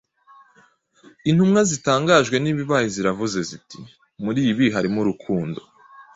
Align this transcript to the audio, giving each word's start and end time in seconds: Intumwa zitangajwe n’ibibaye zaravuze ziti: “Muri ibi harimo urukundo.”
Intumwa 1.29 1.59
zitangajwe 1.69 2.35
n’ibibaye 2.39 2.87
zaravuze 2.95 3.37
ziti: 3.49 3.79
“Muri 4.23 4.39
ibi 4.51 4.65
harimo 4.75 4.97
urukundo.” 5.01 5.59